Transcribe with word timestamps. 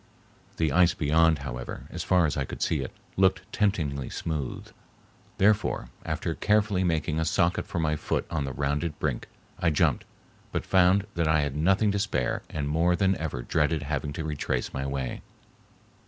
The 0.57 0.71
ice 0.71 0.95
beyond, 0.95 1.37
however, 1.45 1.83
as 1.91 2.03
far 2.03 2.25
as 2.25 2.35
I 2.35 2.43
could 2.43 2.63
see 2.63 2.79
it, 2.79 2.91
looked 3.17 3.43
temptingly 3.53 4.09
smooth. 4.09 4.65
Therefore, 5.37 5.89
after 6.03 6.33
carefully 6.33 6.83
making 6.83 7.19
a 7.19 7.23
socket 7.23 7.67
for 7.67 7.77
my 7.77 7.95
foot 7.95 8.25
on 8.31 8.43
the 8.43 8.51
rounded 8.51 8.97
brink, 8.97 9.27
I 9.59 9.69
jumped, 9.69 10.05
but 10.51 10.65
found 10.65 11.05
that 11.13 11.27
I 11.27 11.41
had 11.41 11.55
nothing 11.55 11.91
to 11.91 11.99
spare 11.99 12.41
and 12.49 12.67
more 12.67 12.95
than 12.95 13.15
ever 13.17 13.43
dreaded 13.43 13.83
having 13.83 14.11
to 14.13 14.23
retrace 14.23 14.73
my 14.73 14.87
way. 14.87 15.21